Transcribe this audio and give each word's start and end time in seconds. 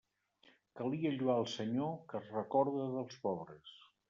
Calia 0.79 1.11
lloar 1.17 1.35
el 1.41 1.47
Senyor, 1.57 1.93
que 2.09 2.19
es 2.23 2.33
recorda 2.39 2.89
dels 2.97 3.23
pobres. 3.29 3.79